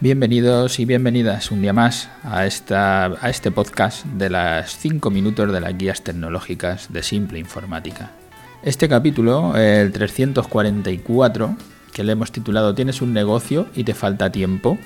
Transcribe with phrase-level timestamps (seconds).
[0.00, 5.52] Bienvenidos y bienvenidas un día más a, esta, a este podcast de las 5 minutos
[5.52, 8.12] de las guías tecnológicas de Simple Informática.
[8.62, 11.56] Este capítulo, el 344,
[11.92, 14.78] que le hemos titulado Tienes un negocio y te falta tiempo,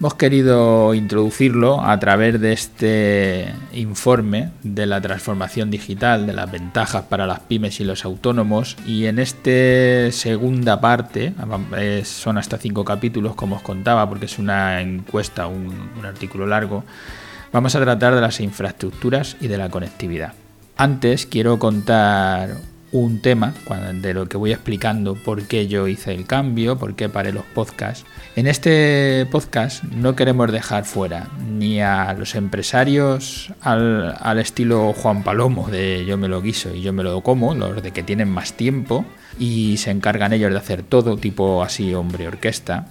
[0.00, 7.04] Hemos querido introducirlo a través de este informe de la transformación digital, de las ventajas
[7.04, 8.76] para las pymes y los autónomos.
[8.86, 11.32] Y en esta segunda parte,
[12.04, 16.84] son hasta cinco capítulos, como os contaba, porque es una encuesta, un, un artículo largo,
[17.52, 20.32] vamos a tratar de las infraestructuras y de la conectividad.
[20.76, 22.56] Antes quiero contar
[22.94, 23.52] un tema
[23.92, 27.44] de lo que voy explicando por qué yo hice el cambio, por qué paré los
[27.44, 28.06] podcasts.
[28.36, 35.68] En este podcast no queremos dejar fuera ni a los empresarios al, estilo Juan Palomo
[35.68, 38.52] de yo me lo guiso y yo me lo como, los de que tienen más
[38.52, 39.04] tiempo
[39.40, 42.86] y se encargan ellos de hacer todo, tipo así hombre orquesta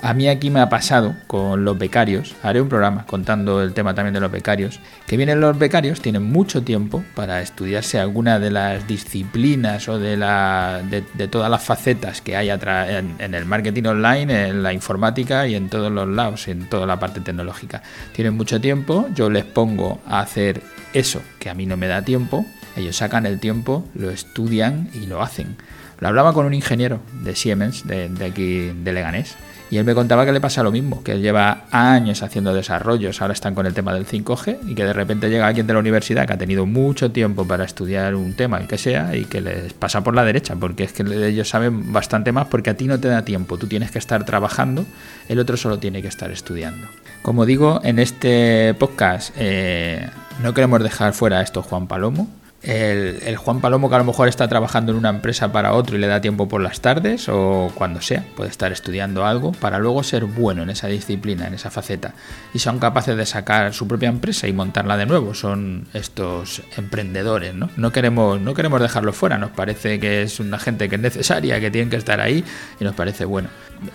[0.00, 3.94] a mí aquí me ha pasado con los becarios, haré un programa contando el tema
[3.94, 8.50] también de los becarios, que vienen los becarios, tienen mucho tiempo para estudiarse alguna de
[8.50, 13.84] las disciplinas o de, la, de, todas las facetas que hay en, en, el marketing
[13.84, 17.82] online, en la informática y en todos los lados, en toda la parte tecnológica.
[18.12, 22.02] Tienen mucho tiempo, yo les pongo a hacer eso que a mí no me da
[22.02, 22.44] tiempo,
[22.76, 25.56] ellos sacan el tiempo, lo estudian y lo hacen.
[25.98, 29.36] Lo hablaba con un ingeniero de Siemens, de, aquí de Leganés,
[29.70, 33.20] y él me contaba que le pasa lo mismo, que él lleva años haciendo desarrollos,
[33.20, 35.80] ahora están con el tema del 5G y que de repente llega alguien de la
[35.80, 39.40] universidad que ha tenido mucho tiempo para estudiar un tema, el que sea, y que
[39.40, 42.86] les pasa por la derecha, porque es que ellos saben bastante más porque a ti
[42.86, 44.84] no te da tiempo, tú tienes que estar trabajando,
[45.28, 46.86] el otro solo tiene que estar estudiando.
[47.22, 50.08] Como digo, en este podcast eh,
[50.42, 52.28] no queremos dejar fuera esto Juan Palomo,
[52.66, 56.00] el, Juan Palomo que a lo mejor está trabajando en una empresa para otro y
[56.00, 60.02] le da tiempo por las tardes o cuando sea, puede estar estudiando algo para luego
[60.02, 62.14] ser bueno en esa disciplina, en esa faceta.
[62.52, 65.34] Y son capaces de sacar su propia empresa y montarla de nuevo.
[65.34, 67.70] Son estos emprendedores, ¿no?
[67.76, 71.60] No queremos, no queremos dejarlo fuera, nos parece que es una gente que es necesaria,
[71.60, 72.44] que tienen que estar ahí
[72.80, 73.48] y nos parece bueno.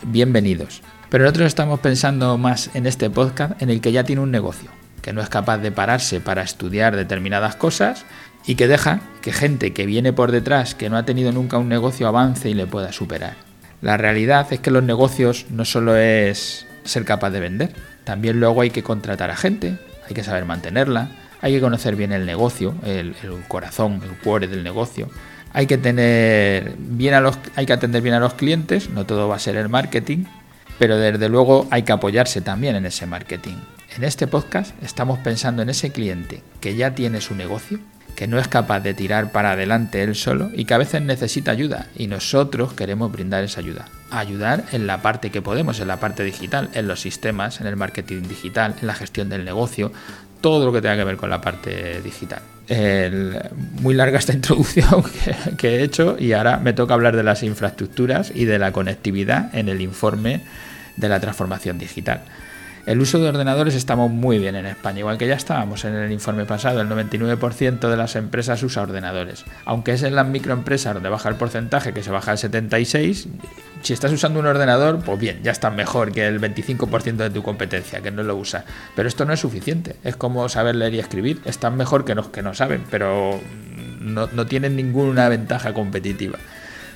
[0.04, 0.82] Bienvenidos.
[1.10, 4.70] Pero nosotros estamos pensando más en este podcast en el que ya tiene un negocio
[5.02, 8.06] que no es capaz de pararse para estudiar determinadas cosas
[8.46, 11.70] y que deja que gente que viene por detrás, que no ha tenido nunca un
[11.70, 13.36] negocio, avance y le pueda superar.
[13.82, 18.62] La realidad es que los negocios no solo es ser capaz de vender, también luego
[18.62, 21.10] hay que contratar a gente, hay que saber mantenerla,
[21.42, 23.16] hay que conocer bien el negocio, el,
[23.48, 25.10] corazón, el cuore del negocio.
[25.54, 29.28] Hay que tener bien a los, hay que atender bien a los clientes, no todo
[29.28, 30.26] va a ser el marketing,
[30.80, 33.58] pero desde luego hay que apoyarse también en ese marketing.
[33.98, 37.80] En este podcast estamos pensando en ese cliente que ya tiene su negocio,
[38.16, 41.52] que no es capaz de tirar para adelante él solo y que a veces necesita
[41.52, 43.88] ayuda y nosotros queremos brindar esa ayuda.
[44.10, 47.76] Ayudar en la parte que podemos, en la parte digital, en los sistemas, en el
[47.76, 49.92] marketing digital, en la gestión del negocio,
[50.42, 52.42] todo lo que tenga que ver con la parte digital.
[53.82, 55.04] muy larga esta introducción
[55.58, 59.54] que he hecho y ahora me toca hablar de las infraestructuras y de la conectividad
[59.56, 60.42] en el informe
[60.98, 62.22] de la transformación digital.
[62.86, 66.12] El uso de ordenadores estamos muy bien en España, igual que ya estábamos en el
[66.12, 69.46] informe pasado, el 99% de las empresas usa ordenadores.
[69.66, 73.28] Aunque es en las microempresas donde baja el porcentaje, que se baja al 76,
[73.84, 77.44] si estás usando un ordenador, pues bien, ya está mejor que el 25% de tu
[77.44, 78.66] competencia, que no lo usa.
[78.96, 82.30] Pero esto no es suficiente, es como saber leer y escribir, están mejor que los
[82.30, 83.40] que no saben, pero
[84.00, 86.40] no, no tienen ninguna ventaja competitiva.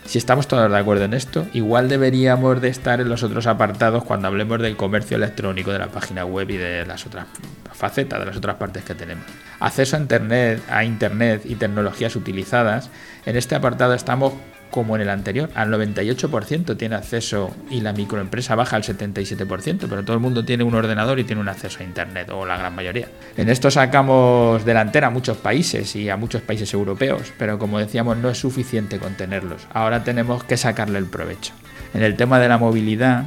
[0.05, 4.03] Si estamos todos de acuerdo en esto, igual deberíamos de estar en los otros apartados
[4.03, 7.25] cuando hablemos del comercio electrónico, de la página web y de las otras
[7.73, 9.25] facetas, de las otras partes que tenemos.
[9.59, 12.91] Acceso a Internet, a Internet y tecnologías utilizadas.
[13.25, 14.33] En este apartado estamos
[14.71, 15.49] como en el anterior.
[15.55, 20.63] Al 98% tiene acceso y la microempresa baja al 77%, pero todo el mundo tiene
[20.63, 23.07] un ordenador y tiene un acceso a Internet, o la gran mayoría.
[23.37, 28.17] En esto sacamos delantera a muchos países y a muchos países europeos, pero como decíamos
[28.17, 29.67] no es suficiente con tenerlos.
[29.73, 31.53] Ahora tenemos que sacarle el provecho.
[31.93, 33.23] En el tema de la movilidad,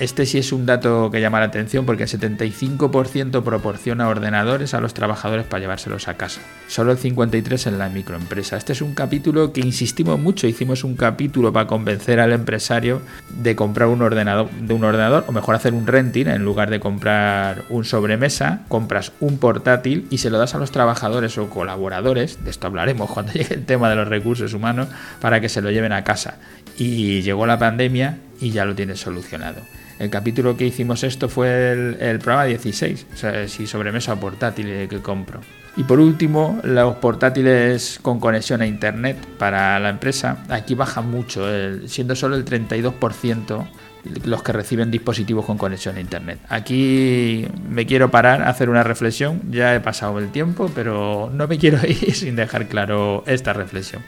[0.00, 4.80] este sí es un dato que llama la atención porque el 75% proporciona ordenadores a
[4.80, 6.40] los trabajadores para llevárselos a casa.
[6.68, 8.56] Solo el 53% en la microempresa.
[8.56, 10.46] Este es un capítulo que insistimos mucho.
[10.46, 15.32] Hicimos un capítulo para convencer al empresario de comprar un ordenador, de un ordenador o
[15.32, 20.30] mejor hacer un renting en lugar de comprar un sobremesa, compras un portátil y se
[20.30, 22.42] lo das a los trabajadores o colaboradores.
[22.42, 24.88] De esto hablaremos cuando llegue el tema de los recursos humanos
[25.20, 26.38] para que se lo lleven a casa.
[26.78, 29.60] Y llegó la pandemia y ya lo tienes solucionado.
[29.98, 35.00] El capítulo que hicimos esto fue el, programa 16, o sea, si sobremesa portátil que
[35.00, 35.40] compro.
[35.76, 41.46] Y por último, los portátiles con conexión a Internet para la empresa, aquí baja mucho,
[41.86, 43.68] siendo solo el 32%
[44.24, 46.38] los que reciben dispositivos con conexión a Internet.
[46.48, 51.58] Aquí me quiero parar, hacer una reflexión, ya he pasado el tiempo, pero no me
[51.58, 54.02] quiero ir sin dejar claro esta reflexión.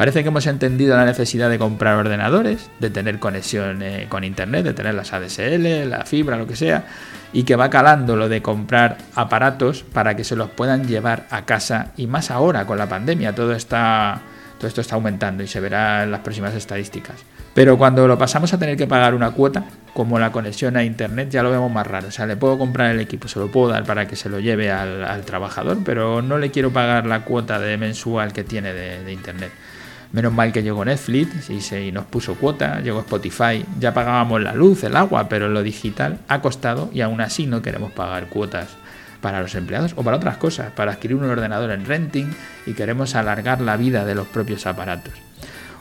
[0.00, 4.64] Parece que hemos entendido la necesidad de comprar ordenadores, de tener conexión eh, con Internet,
[4.64, 6.84] de tener las ADSL, la fibra, lo que sea,
[7.34, 11.44] y que va calando lo de comprar aparatos para que se los puedan llevar a
[11.44, 14.22] casa y más ahora con la pandemia, todo está
[14.56, 17.16] todo esto está aumentando y se verá en las próximas estadísticas.
[17.52, 21.28] Pero cuando lo pasamos a tener que pagar una cuota, como la conexión a internet,
[21.30, 22.08] ya lo vemos más raro.
[22.08, 24.38] O sea, le puedo comprar el equipo, se lo puedo dar para que se lo
[24.38, 29.12] lleve al, trabajador, pero no le quiero pagar la cuota de mensual que tiene de,
[29.12, 29.50] internet.
[30.12, 34.54] Menos mal que llegó Netflix y, se, nos puso cuota, llegó Spotify, ya pagábamos la
[34.54, 38.68] luz, el agua, pero lo digital ha costado y aún así no queremos pagar cuotas
[39.20, 42.26] para los empleados o para otras cosas, para adquirir un ordenador en renting
[42.66, 45.14] y queremos alargar la vida de los propios aparatos.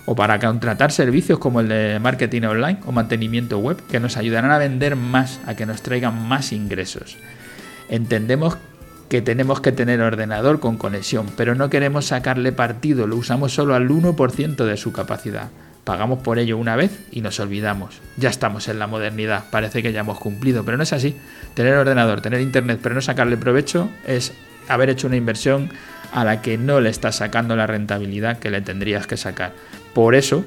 [0.06, 4.52] O para contratar servicios como el de marketing online o mantenimiento web que nos ayudarán
[4.52, 7.18] a vender más, a que nos traigan más ingresos.
[7.90, 8.58] Entendemos
[9.10, 13.76] que tenemos que tener ordenador con conexión, pero no queremos sacarle partido, lo usamos solo
[13.76, 15.50] al 1% de su capacidad.
[15.84, 18.00] Pagamos por ello una vez y nos olvidamos.
[18.18, 21.16] Ya estamos en la modernidad, parece que ya hemos cumplido, pero no es así.
[21.56, 24.34] Tener ordenador, tener internet, pero no sacarle provecho es
[24.68, 25.72] haber hecho una inversión
[26.14, 29.54] a la que no le estás sacando la rentabilidad que le tendrías que sacar.
[29.96, 30.46] Por eso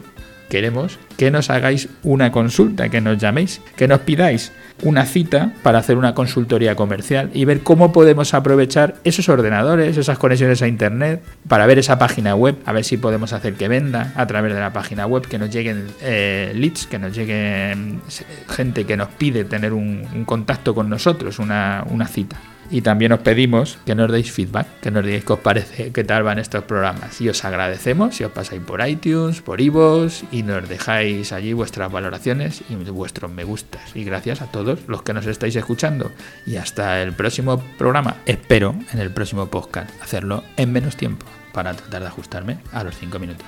[0.53, 4.53] queremos que nos hagáis una consulta, que nos llaméis, que nos pidáis
[4.83, 10.19] una cita para hacer una consultoría comercial y ver cómo podemos aprovechar esos ordenadores, esas
[10.19, 14.13] conexiones a internet, para ver esa página web, a ver si podemos hacer que venda
[14.15, 18.03] a través de la página web, que nos lleguen eh, leads, que nos lleguen
[18.51, 22.37] gente que nos pide tener un, contacto con nosotros, una cita
[22.73, 26.05] y también os pedimos que nos deis feedback, que nos digáis qué os parece, qué
[26.05, 27.21] tal van estos programas.
[27.21, 31.93] Y os agradecemos si os pasáis por iTunes, por iVoox y nos dejáis allí vuestras
[31.93, 33.95] valoraciones y vuestros me gustas.
[33.95, 36.11] Y gracias a todos los que nos estáis escuchando.
[36.47, 38.17] Y hasta el próximo programa.
[38.25, 42.97] Espero en el próximo podcast hacerlo en menos tiempo para tratar de ajustarme a los
[42.97, 43.47] 5 minutos.